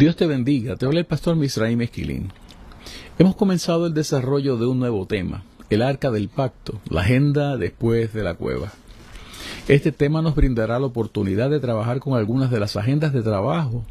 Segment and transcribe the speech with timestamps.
[0.00, 2.32] Dios te bendiga, te habla el pastor Misraim Esquilín.
[3.18, 8.14] Hemos comenzado el desarrollo de un nuevo tema, el arca del pacto, la agenda después
[8.14, 8.72] de la cueva.
[9.68, 13.84] Este tema nos brindará la oportunidad de trabajar con algunas de las agendas de trabajo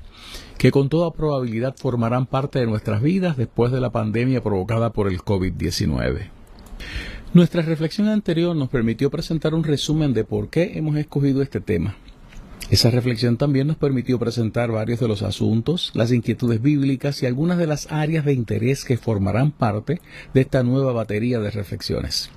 [0.57, 5.09] que con toda probabilidad formarán parte de nuestras vidas después de la pandemia provocada por
[5.09, 6.27] el COVID-19.
[7.35, 11.97] Nuestra reflexión anterior nos permitió presentar un resumen de por qué hemos escogido este tema
[12.69, 17.57] esa reflexión también nos permitió presentar varios de los asuntos, las inquietudes bíblicas y algunas
[17.57, 20.01] de las áreas de interés que formarán parte
[20.35, 22.29] de esta nueva batería de reflexiones.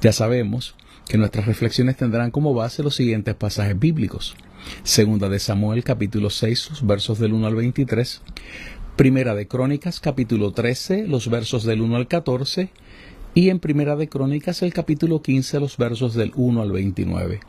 [0.00, 0.74] Ya sabemos
[1.06, 4.36] que nuestras reflexiones tendrán como base los siguientes pasajes bíblicos.
[4.84, 8.22] Segunda de Samuel capítulo 6, los versos del 1 al 23.
[8.96, 12.70] Primera de Crónicas capítulo 13, los versos del 1 al 14.
[13.34, 17.40] Y en Primera de Crónicas el capítulo 15, los versos del 1 al 29.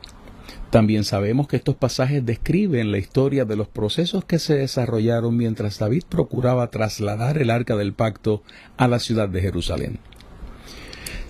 [0.74, 5.78] También sabemos que estos pasajes describen la historia de los procesos que se desarrollaron mientras
[5.78, 8.42] David procuraba trasladar el arca del pacto
[8.76, 10.00] a la ciudad de Jerusalén.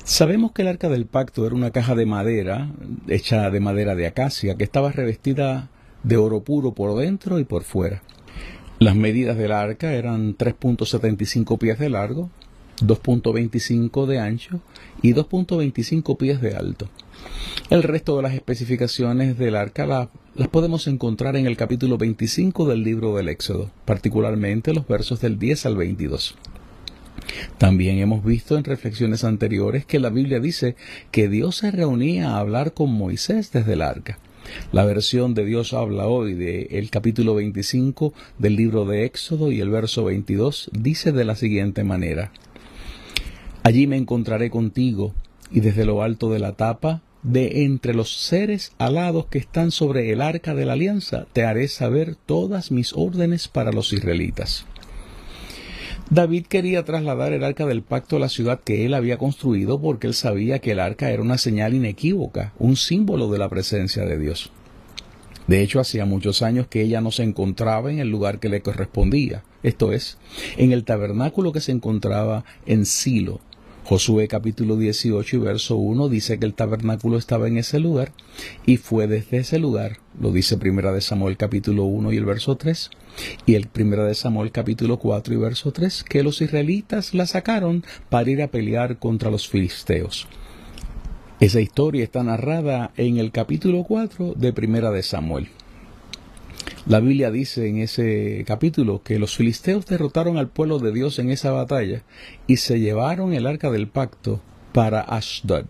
[0.05, 2.69] Sabemos que el arca del pacto era una caja de madera,
[3.09, 5.67] hecha de madera de acacia, que estaba revestida
[6.03, 8.01] de oro puro por dentro y por fuera.
[8.79, 12.29] Las medidas del arca eran 3.75 pies de largo,
[12.85, 14.61] 2.25 de ancho
[15.01, 16.89] y 2.25 pies de alto.
[17.69, 22.83] El resto de las especificaciones del arca las podemos encontrar en el capítulo 25 del
[22.83, 26.35] libro del Éxodo, particularmente los versos del 10 al 22.
[27.57, 30.75] También hemos visto en reflexiones anteriores que la Biblia dice
[31.11, 34.19] que Dios se reunía a hablar con Moisés desde el arca.
[34.71, 39.69] La versión de Dios habla hoy del capítulo 25 del libro de Éxodo y el
[39.69, 42.31] verso 22 dice de la siguiente manera.
[43.63, 45.13] Allí me encontraré contigo
[45.49, 50.11] y desde lo alto de la tapa de entre los seres alados que están sobre
[50.11, 54.65] el arca de la alianza, te haré saber todas mis órdenes para los israelitas.
[56.09, 60.07] David quería trasladar el arca del pacto a la ciudad que él había construido porque
[60.07, 64.17] él sabía que el arca era una señal inequívoca, un símbolo de la presencia de
[64.17, 64.51] Dios.
[65.47, 68.61] De hecho, hacía muchos años que ella no se encontraba en el lugar que le
[68.61, 70.17] correspondía, esto es,
[70.57, 73.39] en el tabernáculo que se encontraba en Silo,
[73.85, 78.13] Josué capítulo 18 y verso 1 dice que el tabernáculo estaba en ese lugar
[78.65, 82.55] y fue desde ese lugar, lo dice primera de Samuel capítulo 1 y el verso
[82.55, 82.89] 3,
[83.45, 87.83] y el primera de Samuel capítulo 4 y verso 3, que los israelitas la sacaron
[88.09, 90.27] para ir a pelear contra los filisteos.
[91.41, 95.49] Esa historia está narrada en el capítulo 4 de primera de Samuel.
[96.85, 101.29] La Biblia dice en ese capítulo que los filisteos derrotaron al pueblo de Dios en
[101.29, 102.03] esa batalla
[102.45, 104.41] y se llevaron el arca del pacto
[104.73, 105.65] para Ashdod.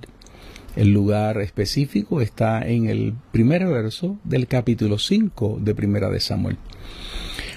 [0.76, 6.58] El lugar específico está en el primer verso del capítulo 5 de Primera de Samuel.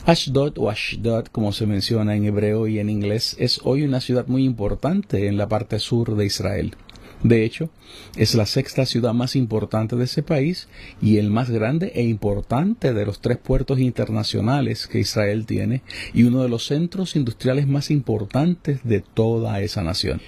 [0.04, 4.26] Ashdod o Ashdod, como se menciona en hebreo y en inglés, es hoy una ciudad
[4.26, 6.76] muy importante en la parte sur de Israel.
[7.22, 7.70] De hecho,
[8.16, 10.68] es la sexta ciudad más importante de ese país
[11.00, 15.82] y el más grande e importante de los tres puertos internacionales que Israel tiene
[16.12, 20.20] y uno de los centros industriales más importantes de toda esa nación.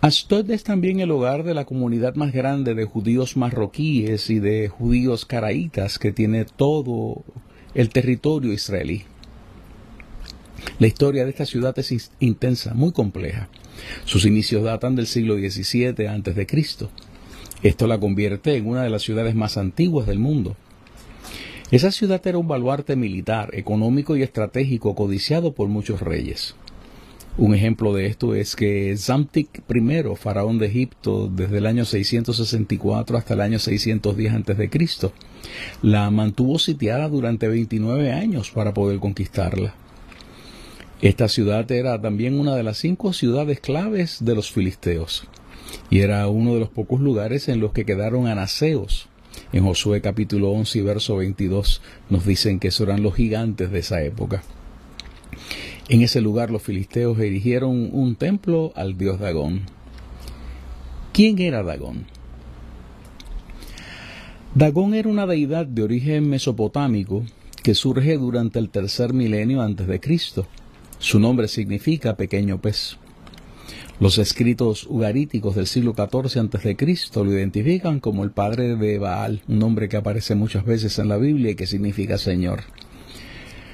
[0.00, 4.68] Ashdod es también el hogar de la comunidad más grande de judíos marroquíes y de
[4.68, 7.24] judíos caraítas que tiene todo
[7.74, 9.04] el territorio israelí.
[10.78, 13.48] La historia de esta ciudad es intensa, muy compleja.
[14.04, 16.46] Sus inicios datan del siglo XVII a.C.
[17.62, 20.56] Esto la convierte en una de las ciudades más antiguas del mundo.
[21.70, 26.54] Esa ciudad era un baluarte militar, económico y estratégico codiciado por muchos reyes.
[27.36, 33.16] Un ejemplo de esto es que Zamtik I, faraón de Egipto desde el año 664
[33.16, 35.10] hasta el año 610 a.C.,
[35.82, 39.74] la mantuvo sitiada durante 29 años para poder conquistarla.
[41.04, 45.28] Esta ciudad era también una de las cinco ciudades claves de los filisteos
[45.90, 49.10] y era uno de los pocos lugares en los que quedaron anaseos.
[49.52, 54.02] En Josué capítulo 11 y verso 22 nos dicen que eran los gigantes de esa
[54.02, 54.44] época.
[55.90, 59.66] En ese lugar los filisteos erigieron un templo al dios Dagón.
[61.12, 62.06] ¿Quién era Dagón?
[64.54, 67.26] Dagón era una deidad de origen mesopotámico
[67.62, 70.46] que surge durante el tercer milenio antes de Cristo.
[71.04, 72.96] Su nombre significa pequeño pez.
[74.00, 76.76] Los escritos ugaríticos del siglo XIV a.C.
[77.16, 81.18] lo identifican como el padre de Baal, un nombre que aparece muchas veces en la
[81.18, 82.62] Biblia y que significa Señor.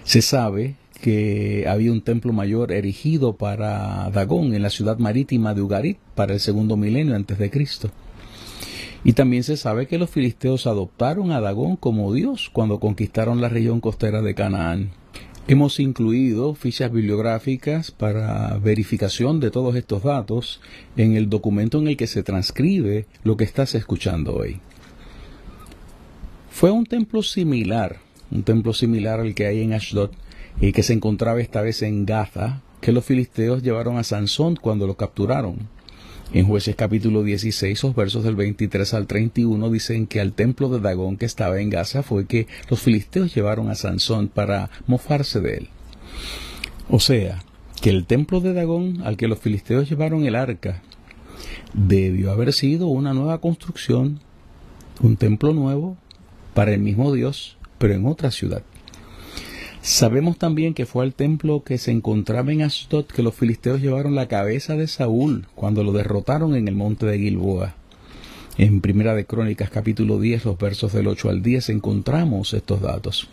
[0.02, 5.62] Se sabe que había un templo mayor erigido para Dagón en la ciudad marítima de
[5.62, 7.92] Ugarit para el segundo milenio antes de Cristo.
[9.04, 13.48] Y también se sabe que los filisteos adoptaron a Dagón como Dios cuando conquistaron la
[13.48, 14.90] región costera de Canaán.
[15.50, 20.60] Hemos incluido fichas bibliográficas para verificación de todos estos datos
[20.96, 24.60] en el documento en el que se transcribe lo que estás escuchando hoy.
[26.52, 27.96] Fue un templo similar,
[28.30, 30.10] un templo similar al que hay en Ashdod
[30.60, 34.86] y que se encontraba esta vez en Gaza, que los filisteos llevaron a Sansón cuando
[34.86, 35.68] lo capturaron.
[36.32, 40.78] En Jueces capítulo 16, los versos del 23 al 31 dicen que al templo de
[40.78, 45.56] Dagón que estaba en Gaza fue que los filisteos llevaron a Sansón para mofarse de
[45.56, 45.68] él.
[46.88, 47.42] O sea,
[47.82, 50.82] que el templo de Dagón al que los filisteos llevaron el arca
[51.74, 54.20] debió haber sido una nueva construcción,
[55.00, 55.96] un templo nuevo
[56.54, 58.62] para el mismo Dios, pero en otra ciudad.
[59.82, 64.14] Sabemos también que fue al templo que se encontraba en Ashdod que los filisteos llevaron
[64.14, 67.74] la cabeza de Saúl cuando lo derrotaron en el monte de Gilboa.
[68.58, 73.28] En Primera de Crónicas capítulo 10, los versos del 8 al 10 encontramos estos datos.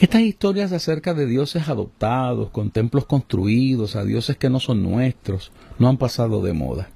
[0.00, 5.52] Estas historias acerca de dioses adoptados, con templos construidos, a dioses que no son nuestros,
[5.78, 6.90] no han pasado de moda.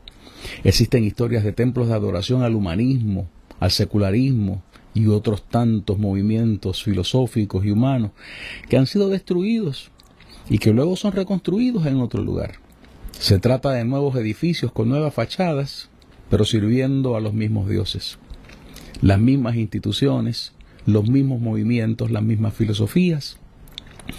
[0.65, 3.29] Existen historias de templos de adoración al humanismo,
[3.61, 4.63] al secularismo,
[4.95, 8.11] y otros tantos movimientos filosóficos y humanos
[8.69, 9.91] que han sido destruidos
[10.49, 12.57] y que luego son reconstruidos en otro lugar.
[13.19, 15.89] Se trata de nuevos edificios con nuevas fachadas,
[16.29, 18.19] pero sirviendo a los mismos dioses.
[19.01, 20.53] Las mismas instituciones,
[20.87, 23.37] los mismos movimientos, las mismas filosofías,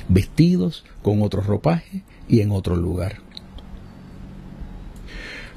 [0.07, 3.17] vestidos con otro ropaje y en otro lugar.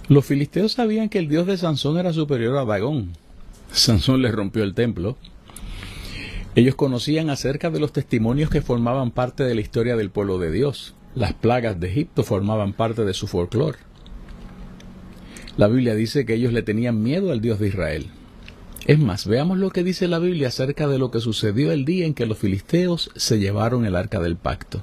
[0.08, 3.12] Los filisteos sabían que el dios de Sansón era superior a Dagón,
[3.72, 5.16] Sansón les rompió el templo.
[6.54, 10.50] Ellos conocían acerca de los testimonios que formaban parte de la historia del pueblo de
[10.50, 10.94] Dios.
[11.14, 13.78] Las plagas de Egipto formaban parte de su folclore.
[15.56, 18.06] La Biblia dice que ellos le tenían miedo al Dios de Israel.
[18.86, 22.06] Es más, veamos lo que dice la Biblia acerca de lo que sucedió el día
[22.06, 24.80] en que los filisteos se llevaron el arca del pacto.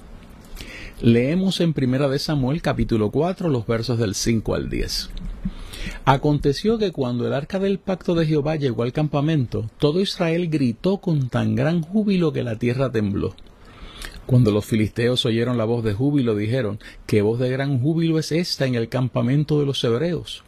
[1.01, 5.09] Leemos en Primera de Samuel capítulo 4 los versos del 5 al 10.
[6.05, 10.97] Aconteció que cuando el arca del pacto de Jehová llegó al campamento, todo Israel gritó
[10.97, 13.35] con tan gran júbilo que la tierra tembló.
[14.25, 18.31] Cuando los filisteos oyeron la voz de júbilo, dijeron, ¿qué voz de gran júbilo es
[18.31, 20.43] esta en el campamento de los hebreos?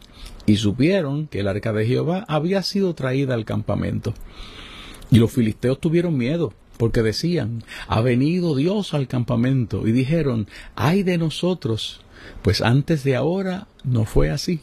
[0.45, 4.13] Y supieron que el arca de Jehová había sido traída al campamento.
[5.11, 11.03] Y los filisteos tuvieron miedo, porque decían, ha venido Dios al campamento, y dijeron, ay
[11.03, 12.01] de nosotros,
[12.41, 14.61] pues antes de ahora no fue así.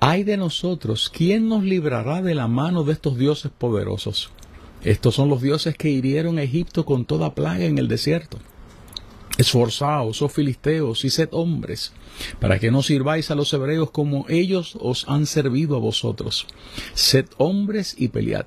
[0.00, 4.30] Ay de nosotros, ¿quién nos librará de la mano de estos dioses poderosos?
[4.82, 8.38] Estos son los dioses que hirieron a Egipto con toda plaga en el desierto.
[9.38, 11.92] Esforzaos, oh filisteos, y sed hombres,
[12.38, 16.46] para que no sirváis a los hebreos como ellos os han servido a vosotros.
[16.94, 18.46] Sed hombres y pelead.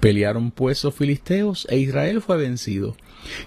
[0.00, 2.96] Pelearon pues los filisteos, e Israel fue vencido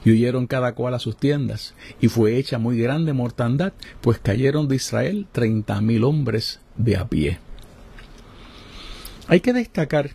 [0.04, 4.68] y huyeron cada cual a sus tiendas, y fue hecha muy grande mortandad, pues cayeron
[4.68, 7.40] de Israel treinta mil hombres de a pie.
[9.28, 10.12] Hay que destacar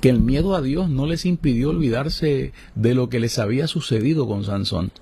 [0.00, 4.26] que el miedo a Dios no les impidió olvidarse de lo que les había sucedido
[4.26, 4.92] con Sansón.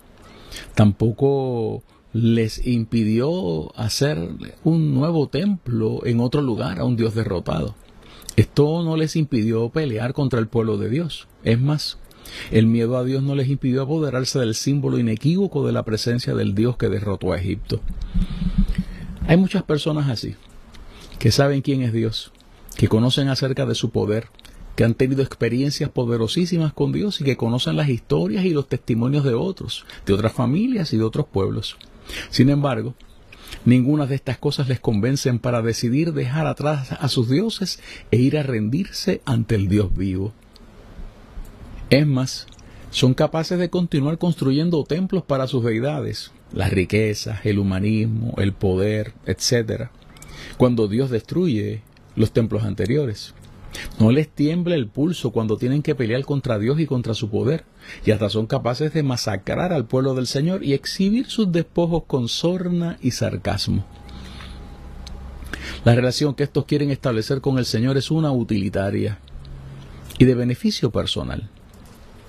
[0.75, 4.19] Tampoco les impidió hacer
[4.64, 7.75] un nuevo templo en otro lugar a un Dios derrotado.
[8.37, 11.28] Esto no les impidió pelear contra el pueblo de Dios.
[11.45, 11.99] Es más,
[12.50, 16.55] el miedo a Dios no les impidió apoderarse del símbolo inequívoco de la presencia del
[16.55, 17.81] Dios que derrotó a Egipto.
[19.26, 20.35] Hay muchas personas así,
[21.19, 22.33] que saben quién es Dios,
[22.76, 24.29] que conocen acerca de su poder,
[24.76, 29.25] que han tenido experiencias poderosísimas con Dios y que conocen las historias y los testimonios
[29.25, 31.76] de otros, de otras familias y de otros pueblos.
[32.31, 32.95] Sin embargo,
[33.64, 38.37] ninguna de estas cosas les convencen para decidir dejar atrás a sus dioses e ir
[38.38, 40.33] a rendirse ante el Dios vivo.
[41.92, 42.46] Es más,
[42.90, 49.12] son capaces de continuar construyendo templos para sus deidades, las riquezas, el humanismo, el poder,
[49.26, 49.90] etc.,
[50.56, 51.82] cuando Dios destruye
[52.16, 53.34] los templos anteriores.
[54.00, 57.66] No les tiembla el pulso cuando tienen que pelear contra Dios y contra su poder,
[58.06, 62.28] y hasta son capaces de masacrar al pueblo del Señor y exhibir sus despojos con
[62.28, 63.84] sorna y sarcasmo.
[65.84, 69.18] La relación que estos quieren establecer con el Señor es una utilitaria
[70.16, 71.50] y de beneficio personal,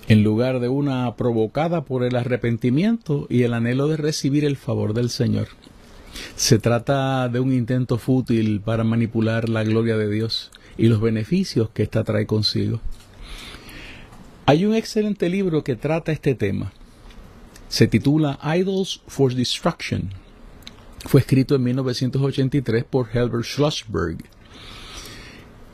[0.08, 4.94] en lugar de una provocada por el arrepentimiento y el anhelo de recibir el favor
[4.94, 5.48] del Señor.
[6.36, 11.70] Se trata de un intento fútil para manipular la gloria de Dios y los beneficios
[11.70, 12.82] que ésta trae consigo.
[14.46, 16.74] Hay un excelente libro que trata este tema.
[17.70, 20.10] Se titula Idols for Destruction.
[21.06, 24.18] Fue escrito en 1983 por Herbert Schlossberg.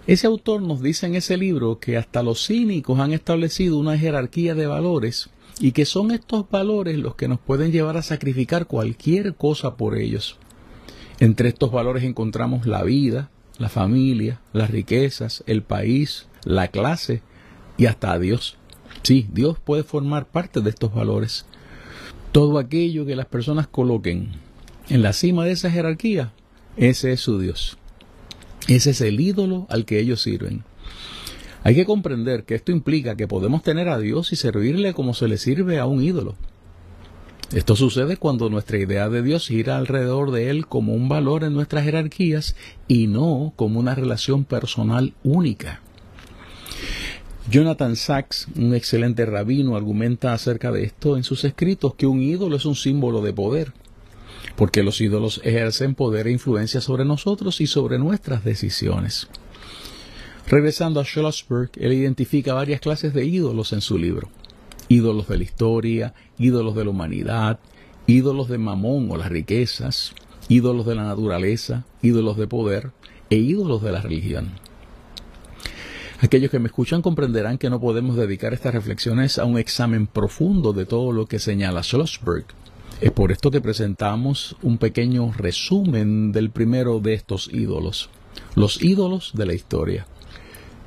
[0.10, 4.56] Ese autor nos dice en ese libro que hasta los cínicos han establecido una jerarquía
[4.56, 9.36] de valores y que son estos valores los que nos pueden llevar a sacrificar cualquier
[9.36, 10.39] cosa por ellos.
[11.20, 17.22] Entre estos valores encontramos la vida, la familia, las riquezas, el país, la clase
[17.78, 18.58] y hasta a Dios.
[19.04, 21.46] Sí, Dios puede formar parte de estos valores.
[22.32, 24.32] Todo aquello que las personas coloquen
[24.89, 26.34] en la cima de esa jerarquía,
[26.78, 27.78] ese es su Dios.
[28.70, 30.64] Ese es el ídolo al que ellos sirven.
[31.64, 35.28] Hay que comprender que esto implica que podemos tener a Dios y servirle como se
[35.28, 36.36] le sirve a un ídolo.
[37.52, 41.56] Esto sucede cuando nuestra idea de Dios gira alrededor de Él como un valor en
[41.56, 42.56] nuestras jerarquías
[42.88, 45.82] y no como una relación personal única.
[47.50, 52.56] Jonathan Sachs, un excelente rabino, argumenta acerca de esto en sus escritos que un ídolo
[52.56, 53.74] es un símbolo de poder,
[54.60, 59.30] porque los ídolos ejercen poder e influencia sobre nosotros y sobre nuestras decisiones.
[60.50, 64.30] Regresando a Schlossberg, él identifica varias clases de ídolos en su libro
[64.89, 67.60] ídolos de la historia, ídolos de la humanidad,
[68.08, 70.13] ídolos de mamón o las riquezas,
[70.50, 72.92] ídolos de la naturaleza, ídolos de poder
[73.30, 74.50] e ídolos de la religión.
[76.20, 80.74] Aquellos que me escuchan comprenderán que no podemos dedicar estas reflexiones a un examen profundo
[80.74, 82.46] de todo lo que señala Schlossberg.
[83.01, 88.10] Es por esto que presentamos un pequeño resumen del primero de estos ídolos,
[88.56, 90.06] los ídolos de la historia.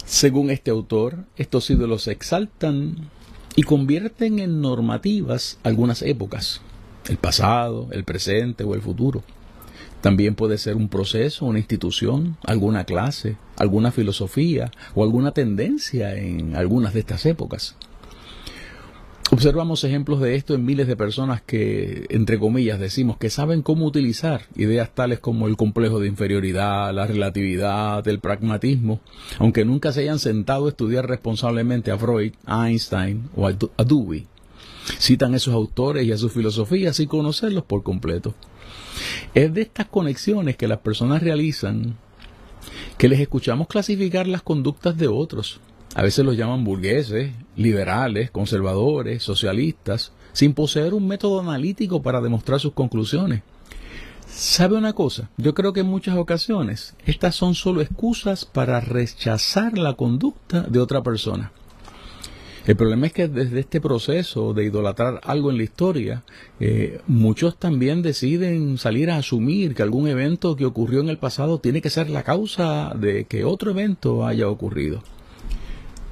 [0.04, 3.09] Según este autor, estos ídolos exaltan
[3.57, 6.61] y convierten en normativas algunas épocas,
[7.09, 9.23] el pasado, el presente o el futuro.
[10.02, 16.57] También puede ser un proceso, una institución, alguna clase, alguna filosofía o alguna tendencia en
[16.57, 17.75] algunas de estas épocas.
[19.35, 23.87] Observamos ejemplos de esto en miles de personas que, entre comillas, decimos que saben cómo
[23.87, 29.01] utilizar ideas tales como el complejo de inferioridad, la relatividad, el pragmatismo,
[29.39, 34.27] aunque nunca se hayan sentado a estudiar responsablemente a Freud, a Einstein o a, Dewey.
[34.99, 38.35] Citan a esos autores y a sus filosofías sin conocerlos por completo.
[39.33, 41.97] Es de estas conexiones que las personas realizan
[42.99, 45.59] que les escuchamos clasificar las conductas de otros,
[45.95, 52.61] a veces los llaman burgueses, liberales, conservadores, socialistas, sin poseer un método analítico para demostrar
[52.61, 53.43] sus conclusiones.
[54.27, 55.29] ¿Sabe una cosa?
[55.37, 60.81] Yo creo que en muchas ocasiones estas son solo excusas para rechazar la conducta de
[60.81, 61.53] otra persona.
[62.65, 66.23] El problema es que desde este proceso de idolatrar algo en la historia,
[66.61, 71.59] eh, muchos también deciden salir a asumir que algún evento que ocurrió en el pasado
[71.59, 75.03] tiene que ser la causa de que otro evento haya ocurrido.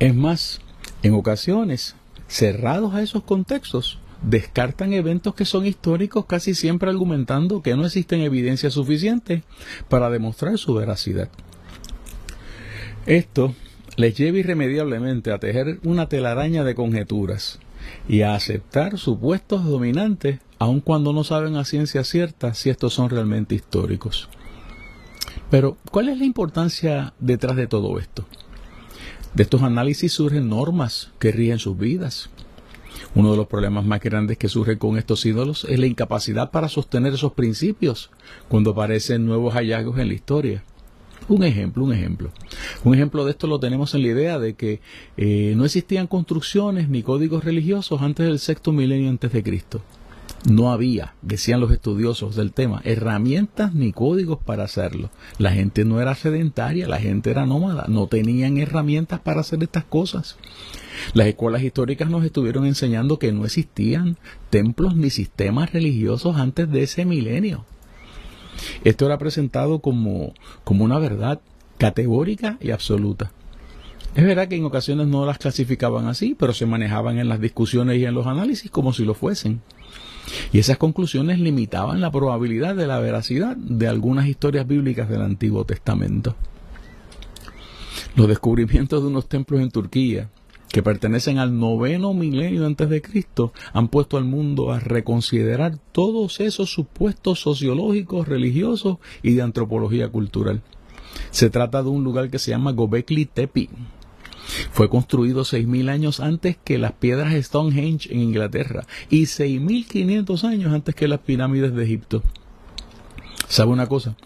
[0.00, 0.62] Es más,
[1.02, 1.94] en ocasiones,
[2.26, 8.22] cerrados a esos contextos, descartan eventos que son históricos casi siempre argumentando que no existen
[8.22, 9.42] evidencias suficientes
[9.90, 11.28] para demostrar su veracidad.
[13.04, 13.54] Esto
[13.96, 17.58] les lleva irremediablemente a tejer una telaraña de conjeturas
[18.08, 23.10] y a aceptar supuestos dominantes aun cuando no saben a ciencia cierta si estos son
[23.10, 24.30] realmente históricos.
[25.50, 28.24] Pero, ¿cuál es la importancia detrás de todo esto?
[29.34, 32.30] De estos análisis surgen normas que rigen sus vidas.
[33.14, 36.68] Uno de los problemas más grandes que surge con estos ídolos es la incapacidad para
[36.68, 38.10] sostener esos principios
[38.48, 40.64] cuando aparecen nuevos hallazgos en la historia.
[41.28, 42.32] Un ejemplo, un ejemplo.
[42.82, 44.80] Un ejemplo de esto lo tenemos en la idea de que
[45.16, 49.80] eh, no existían construcciones ni códigos religiosos antes del sexto milenio antes de Cristo.
[50.48, 55.10] No había, decían los estudiosos del tema, herramientas ni códigos para hacerlo.
[55.36, 59.84] La gente no era sedentaria, la gente era nómada, no tenían herramientas para hacer estas
[59.84, 60.38] cosas.
[61.12, 64.16] Las escuelas históricas nos estuvieron enseñando que no existían
[64.48, 67.66] templos ni sistemas religiosos antes de ese milenio.
[68.82, 70.32] Esto era presentado como,
[70.64, 71.40] como una verdad
[71.76, 73.30] categórica y absoluta.
[74.14, 77.98] Es verdad que en ocasiones no las clasificaban así, pero se manejaban en las discusiones
[77.98, 79.60] y en los análisis como si lo fuesen.
[80.52, 85.64] Y esas conclusiones limitaban la probabilidad de la veracidad de algunas historias bíblicas del Antiguo
[85.64, 86.36] Testamento.
[88.16, 90.30] Los descubrimientos de unos templos en Turquía
[90.70, 96.40] que pertenecen al noveno milenio antes de Cristo han puesto al mundo a reconsiderar todos
[96.40, 100.62] esos supuestos sociológicos, religiosos y de antropología cultural.
[101.30, 103.68] Se trata de un lugar que se llama Gobekli Tepe.
[104.72, 110.94] Fue construido 6.000 años antes que las piedras Stonehenge en Inglaterra y 6.500 años antes
[110.94, 112.22] que las pirámides de Egipto.
[113.48, 114.16] ¿Sabe una cosa?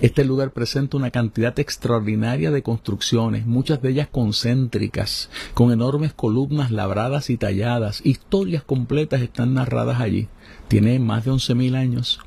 [0.00, 6.72] Este lugar presenta una cantidad extraordinaria de construcciones, muchas de ellas concéntricas, con enormes columnas
[6.72, 8.04] labradas y talladas.
[8.04, 10.28] Historias completas están narradas allí.
[10.68, 12.20] Tiene más de 11.000 años.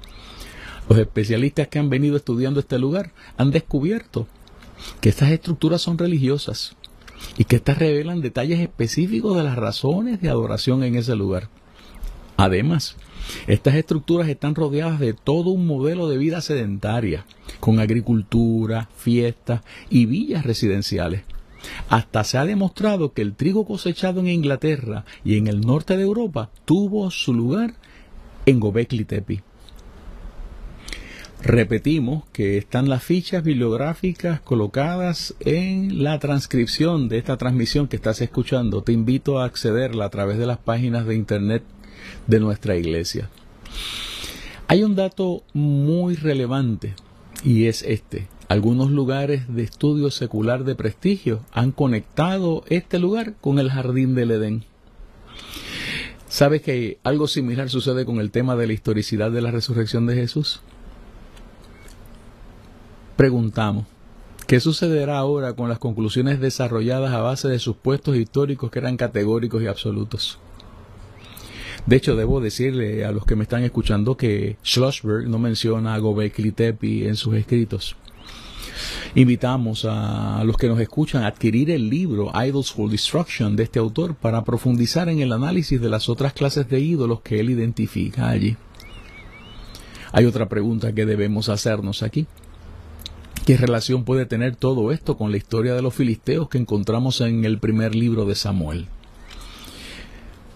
[0.88, 4.28] Los especialistas que han venido estudiando este lugar han descubierto
[5.02, 6.76] que estas estructuras son religiosas
[7.38, 11.50] y que éstas revelan detalles específicos de las razones de adoración en ese lugar.
[12.38, 12.98] Además,
[13.48, 17.26] estas estructuras están rodeadas de todo un modelo de vida sedentaria,
[17.60, 21.24] con agricultura, fiestas y villas residenciales.
[21.90, 26.04] Hasta se ha demostrado que el trigo cosechado en Inglaterra y en el norte de
[26.04, 27.74] Europa tuvo su lugar
[28.46, 29.44] en Gobekli Tepe.
[31.46, 38.20] Repetimos que están las fichas bibliográficas colocadas en la transcripción de esta transmisión que estás
[38.22, 38.82] escuchando.
[38.82, 41.62] Te invito a accederla a través de las páginas de internet
[42.26, 43.30] de nuestra iglesia.
[44.68, 46.96] Hay un dato muy relevante
[47.44, 48.28] y es este.
[48.48, 54.32] Algunos lugares de estudio secular de prestigio han conectado este lugar con el jardín del
[54.32, 54.66] Edén.
[56.28, 60.16] ¿Sabes que algo similar sucede con el tema de la historicidad de la resurrección de
[60.16, 60.62] Jesús?
[63.16, 63.86] Preguntamos,
[64.46, 69.64] ¿qué sucederá ahora con las conclusiones desarrolladas a base de supuestos históricos que eran categóricos
[69.64, 70.38] y absolutos?
[71.86, 76.00] De hecho, debo decirle a los que me están escuchando que Schlossberg no menciona a
[76.00, 77.96] Gobekli Tepe en sus escritos.
[79.14, 83.80] Invitamos a los que nos escuchan a adquirir el libro Idols for Destruction de este
[83.80, 88.28] autor para profundizar en el análisis de las otras clases de ídolos que él identifica
[88.28, 88.58] allí.
[90.12, 92.28] Hay otra pregunta que debemos hacernos aquí.
[93.46, 97.46] ¿Qué relación puede tener todo esto con la historia de los filisteos que encontramos en
[97.46, 98.88] el primer libro de Samuel?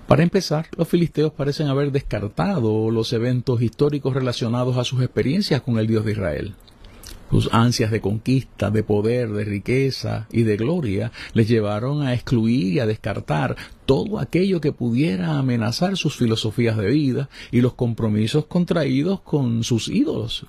[0.07, 5.77] Para empezar, los filisteos parecen haber descartado los eventos históricos relacionados a sus experiencias con
[5.77, 6.55] el Dios de Israel.
[7.29, 12.73] Sus ansias de conquista, de poder, de riqueza y de gloria les llevaron a excluir
[12.73, 18.47] y a descartar todo aquello que pudiera amenazar sus filosofías de vida y los compromisos
[18.47, 20.47] contraídos con sus ídolos.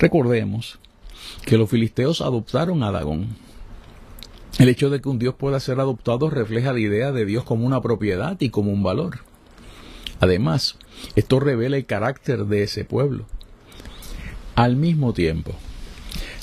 [0.00, 0.80] Recordemos
[1.44, 3.28] que los filisteos adoptaron a Dagón,
[4.58, 7.64] el hecho de que un Dios pueda ser adoptado refleja la idea de Dios como
[7.64, 9.20] una propiedad y como un valor.
[10.20, 10.76] Además,
[11.14, 13.24] esto revela el carácter de ese pueblo.
[14.56, 15.54] Al mismo tiempo,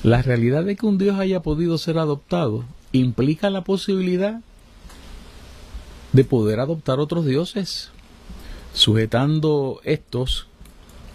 [0.02, 4.40] la realidad de que un Dios haya podido ser adoptado implica la posibilidad
[6.14, 7.92] de poder adoptar otros dioses,
[8.74, 10.48] sujetando estos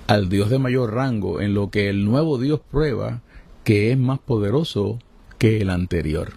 [0.06, 3.22] al Dios de mayor rango, en lo que el nuevo Dios prueba
[3.64, 4.98] que es más poderoso
[5.38, 6.32] que el anterior.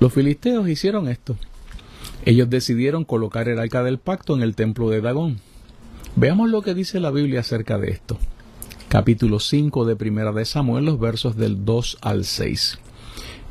[0.00, 1.36] Los filisteos hicieron esto.
[2.24, 5.40] Ellos decidieron colocar el arca del pacto en el templo de Dagón.
[6.16, 8.18] Veamos lo que dice la Biblia acerca de esto.
[8.88, 12.78] Capítulo 5 de Primera de Samuel, los versos del 2 al 6.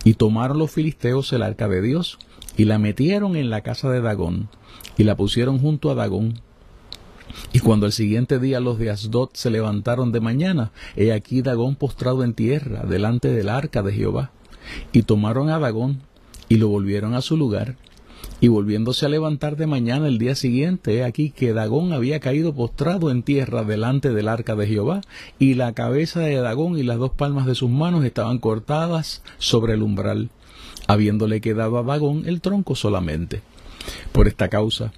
[0.04, 2.20] Y tomaron los filisteos el arca de Dios
[2.58, 4.50] y la metieron en la casa de Dagón
[4.98, 6.42] y la pusieron junto a Dagón.
[7.54, 11.76] Y cuando el siguiente día los de Asdod se levantaron de mañana, he aquí Dagón
[11.76, 14.32] postrado en tierra delante del arca de Jehová.
[14.92, 16.02] Y tomaron a Dagón
[16.50, 17.76] y lo volvieron a su lugar.
[18.40, 22.54] Y volviéndose a levantar de mañana el día siguiente, he aquí que Dagón había caído
[22.54, 25.02] postrado en tierra delante del arca de Jehová,
[25.38, 29.74] y la cabeza de Dagón y las dos palmas de sus manos estaban cortadas sobre
[29.74, 30.30] el umbral,
[30.88, 33.42] habiéndole quedado a Dagón el tronco solamente.
[34.12, 34.92] Por esta causa,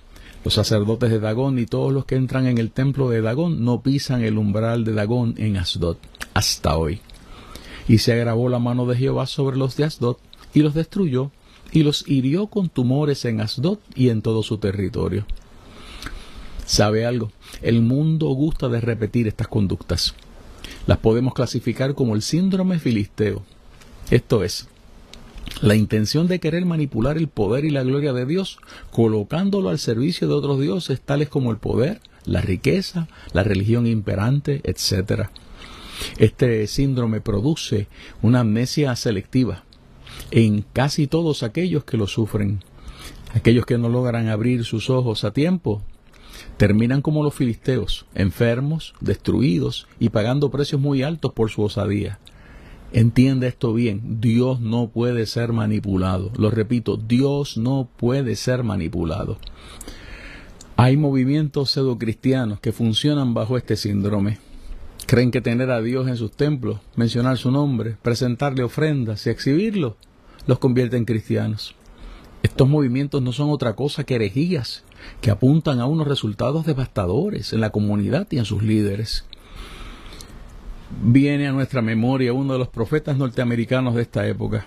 [0.44, 3.82] los sacerdotes de Dagón y todos los que entran en el templo de Dagón no
[3.82, 5.98] pisan el umbral de Dagón en Asdod,
[6.34, 7.00] hasta hoy.
[7.88, 10.18] Y se agravó la mano de Jehová sobre los de Asdod,
[10.54, 11.32] y los destruyó,
[11.72, 15.26] y los hirió con tumores en Asdod y en todo su territorio.
[16.66, 17.32] ¿Sabe algo?
[17.62, 20.14] El mundo gusta de repetir estas conductas.
[20.88, 23.44] Las podemos clasificar como el síndrome filisteo.
[24.12, 24.68] Esto es,
[25.62, 28.58] la intención de querer manipular el poder y la gloria de Dios,
[28.92, 34.62] colocándolo al servicio de otros dioses tales como el poder, la riqueza, la religión imperante,
[34.64, 35.30] etc.
[36.18, 37.88] Este síndrome produce
[38.22, 39.64] una amnesia selectiva,
[40.32, 42.64] en casi todos aquellos que lo sufren.
[43.34, 45.82] Aquellos que no logran abrir sus ojos a tiempo
[46.58, 52.20] terminan como los filisteos, enfermos, destruidos y pagando precios muy altos por su osadía.
[52.94, 56.32] Entienda esto bien, Dios no puede ser manipulado.
[56.38, 59.40] Lo repito, Dios no puede ser manipulado.
[60.76, 64.38] Hay movimientos pseudo-cristianos que funcionan bajo este síndrome.
[65.08, 69.98] Creen que tener a Dios en sus templos, mencionar su nombre, presentarle ofrendas y exhibirlo,
[70.46, 71.76] los convierte en cristianos.
[72.44, 74.84] Estos movimientos no son otra cosa que herejías
[75.20, 79.26] que apuntan a unos resultados devastadores en la comunidad y en sus líderes.
[81.02, 84.66] Viene a nuestra memoria uno de los profetas norteamericanos de esta época.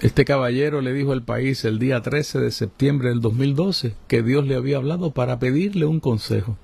[0.00, 4.46] Este caballero le dijo al país el día 13 de septiembre del 2012 que Dios
[4.46, 6.58] le había hablado para pedirle un consejo.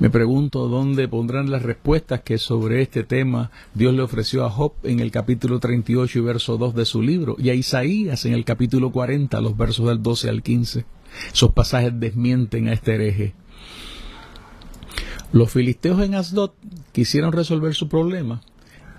[0.00, 4.72] Me pregunto dónde pondrán las respuestas que sobre este tema Dios le ofreció a Job
[4.82, 8.44] en el capítulo 38 y verso 2 de su libro, y a Isaías en el
[8.44, 10.84] capítulo 40, los versos del 12 al 15.
[11.32, 13.34] Esos pasajes desmienten a este hereje.
[15.34, 16.52] Los filisteos en Asdod
[16.92, 18.40] quisieron resolver su problema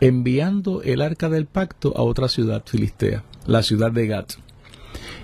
[0.02, 4.34] enviando el arca del pacto a otra ciudad filistea, la ciudad de Gat.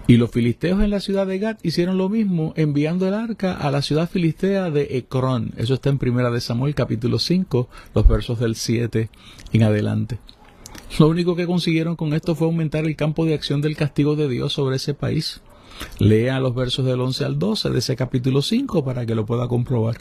[0.07, 3.71] Y los filisteos en la ciudad de Gat hicieron lo mismo, enviando el arca a
[3.71, 5.51] la ciudad filistea de Ecrón.
[5.57, 9.09] Eso está en Primera de Samuel capítulo 5, los versos del 7
[9.51, 10.17] en adelante.
[10.97, 14.29] Lo único que consiguieron con esto fue aumentar el campo de acción del castigo de
[14.29, 15.41] Dios sobre ese país.
[15.99, 19.49] Lea los versos del 11 al 12 de ese capítulo 5 para que lo pueda
[19.49, 19.97] comprobar.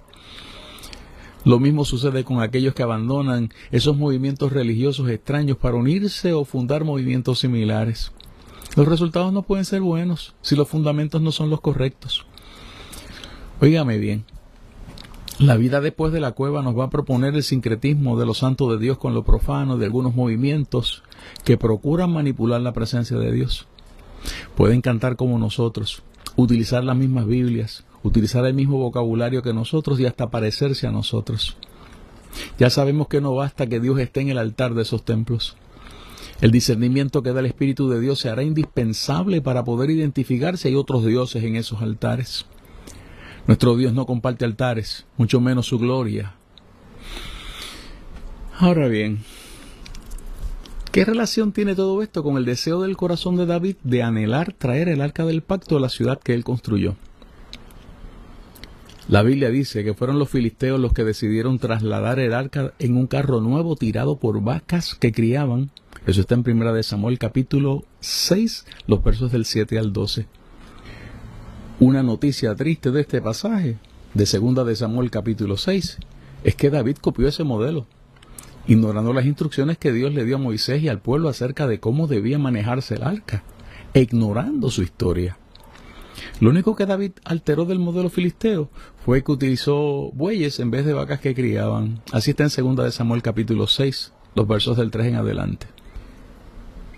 [1.44, 6.84] Lo mismo sucede con aquellos que abandonan esos movimientos religiosos extraños para unirse o fundar
[6.84, 8.12] movimientos similares.
[8.76, 12.26] Los resultados no pueden ser buenos si los fundamentos no son los correctos.
[13.60, 14.24] Óigame bien,
[15.40, 18.70] la vida después de la cueva nos va a proponer el sincretismo de los santos
[18.72, 21.02] de Dios con lo profano de algunos movimientos
[21.44, 23.66] que procuran manipular la presencia de Dios.
[24.54, 26.02] Pueden cantar como nosotros,
[26.36, 31.56] utilizar las mismas Biblias, utilizar el mismo vocabulario que nosotros y hasta parecerse a nosotros.
[32.58, 35.56] Ya sabemos que no basta que Dios esté en el altar de esos templos.
[36.40, 40.68] El discernimiento que da el Espíritu de Dios se hará indispensable para poder identificar si
[40.68, 42.46] hay otros dioses en esos altares.
[43.46, 46.34] Nuestro Dios no comparte altares, mucho menos su gloria.
[48.58, 49.24] Ahora bien,
[50.92, 54.88] ¿qué relación tiene todo esto con el deseo del corazón de David de anhelar traer
[54.88, 56.96] el arca del pacto a la ciudad que él construyó?
[59.10, 63.08] La Biblia dice que fueron los filisteos los que decidieron trasladar el arca en un
[63.08, 65.72] carro nuevo tirado por vacas que criaban.
[66.06, 70.26] Eso está en Primera de Samuel capítulo 6, los versos del 7 al 12.
[71.80, 73.78] Una noticia triste de este pasaje,
[74.14, 75.98] de Segunda de Samuel capítulo 6,
[76.44, 77.88] es que David copió ese modelo,
[78.68, 82.06] ignorando las instrucciones que Dios le dio a Moisés y al pueblo acerca de cómo
[82.06, 83.42] debía manejarse el arca,
[83.92, 85.39] ignorando su historia.
[86.40, 88.70] Lo único que David alteró del modelo filisteo
[89.04, 92.00] fue que utilizó bueyes en vez de vacas que criaban.
[92.12, 95.66] Así está en 2 de Samuel capítulo 6, los versos del 3 en adelante.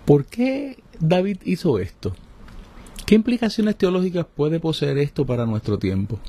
[0.05, 2.15] ¿Por qué David hizo esto?
[3.05, 6.19] ¿Qué implicaciones teológicas puede poseer esto para nuestro tiempo?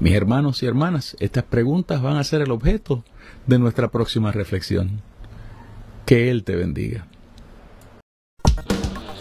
[0.00, 3.04] Mis hermanos y hermanas, estas preguntas van a ser el objeto
[3.46, 5.00] de nuestra próxima reflexión.
[6.06, 7.06] Que Él te bendiga.